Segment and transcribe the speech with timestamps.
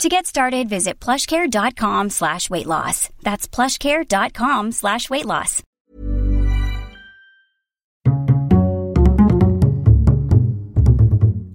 [0.00, 3.08] To get started, visit plushcare.com slash weight loss.
[3.22, 5.62] That's plushcare.com slash weight loss.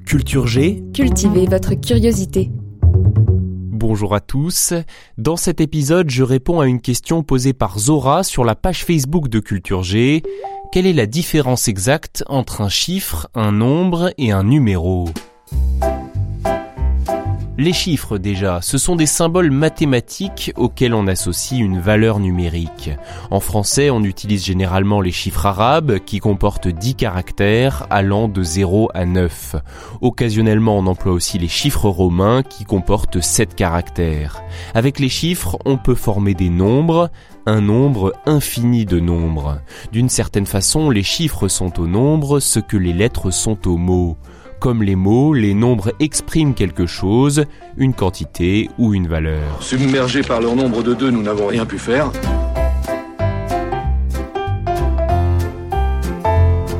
[0.05, 0.84] Culture G.
[0.94, 2.49] Cultivez votre curiosité.
[2.81, 4.73] Bonjour à tous.
[5.17, 9.27] Dans cet épisode, je réponds à une question posée par Zora sur la page Facebook
[9.27, 10.23] de Culture G.
[10.72, 15.09] Quelle est la différence exacte entre un chiffre, un nombre et un numéro?
[17.57, 22.91] Les chiffres déjà, ce sont des symboles mathématiques auxquels on associe une valeur numérique.
[23.31, 28.89] En français, on utilise généralement les chiffres arabes qui comportent 10 caractères allant de 0
[28.94, 29.55] à 9.
[30.02, 34.44] Occasionnellement, on emploie aussi les chiffres romains qui comportent 7 caractères.
[34.73, 37.09] Avec les chiffres, on peut former des nombres,
[37.47, 39.59] un nombre infini de nombres.
[39.91, 44.17] D'une certaine façon, les chiffres sont au nombre ce que les lettres sont aux mots.
[44.59, 47.45] Comme les mots, les nombres expriment quelque chose,
[47.77, 49.61] une quantité ou une valeur.
[49.61, 52.11] Submergés par leur nombre de deux, nous n'avons rien pu faire.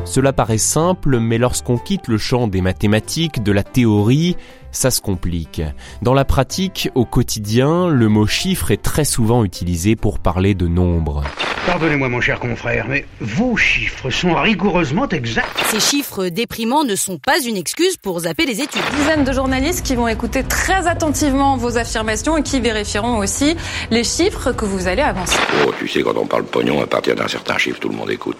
[0.06, 4.36] Cela paraît simple, mais lorsqu'on quitte le champ des mathématiques, de la théorie,
[4.72, 5.62] ça se complique.
[6.02, 10.68] Dans la pratique, au quotidien, le mot chiffre est très souvent utilisé pour parler de
[10.68, 11.24] nombres.
[11.68, 15.50] Pardonnez-moi mon cher confrère, mais vos chiffres sont rigoureusement exacts.
[15.66, 18.82] Ces chiffres déprimants ne sont pas une excuse pour zapper les études.
[18.96, 23.58] Dizaines de journalistes qui vont écouter très attentivement vos affirmations et qui vérifieront aussi
[23.92, 25.38] les chiffres que vous allez avancer.
[25.68, 28.12] Oh, tu sais, quand on parle pognon, à partir d'un certain chiffre, tout le monde
[28.12, 28.38] écoute.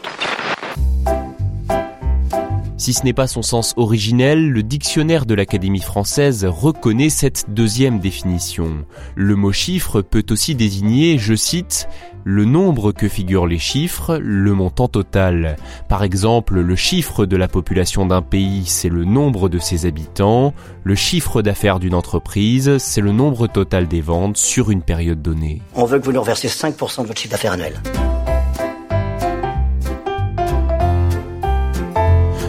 [2.78, 8.00] Si ce n'est pas son sens originel, le dictionnaire de l'Académie française reconnaît cette deuxième
[8.00, 8.86] définition.
[9.16, 11.90] Le mot chiffre peut aussi désigner, je cite,
[12.24, 15.56] le nombre que figurent les chiffres, le montant total.
[15.90, 20.54] Par exemple, le chiffre de la population d'un pays, c'est le nombre de ses habitants,
[20.84, 25.64] le chiffre d'affaires d'une entreprise, c'est le nombre total des ventes sur une période donnée.
[25.74, 27.82] On veut que vous nous reversiez 5% de votre chiffre d'affaires annuel.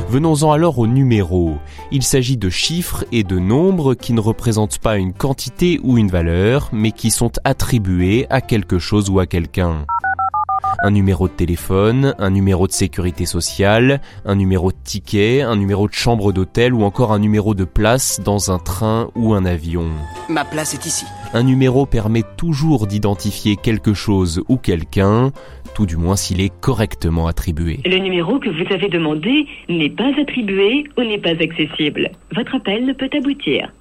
[0.08, 1.58] Venons-en alors aux numéros.
[1.92, 6.08] Il s'agit de chiffres et de nombres qui ne représentent pas une quantité ou une
[6.08, 9.84] valeur, mais qui sont attribués à quelque chose ou à quelqu'un.
[10.82, 15.88] Un numéro de téléphone, un numéro de sécurité sociale, un numéro de ticket, un numéro
[15.88, 19.90] de chambre d'hôtel ou encore un numéro de place dans un train ou un avion.
[20.28, 21.04] Ma place est ici.
[21.34, 25.32] Un numéro permet toujours d'identifier quelque chose ou quelqu'un,
[25.78, 27.78] tout du moins s'il est correctement attribué.
[27.84, 32.10] Le numéro que vous avez demandé n'est pas attribué ou n'est pas accessible.
[32.34, 33.72] Votre appel ne peut aboutir.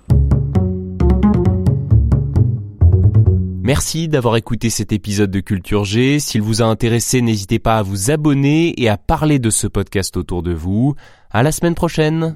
[3.63, 6.19] Merci d'avoir écouté cet épisode de Culture G.
[6.19, 10.17] S'il vous a intéressé, n'hésitez pas à vous abonner et à parler de ce podcast
[10.17, 10.93] autour de vous.
[11.31, 12.35] À la semaine prochaine.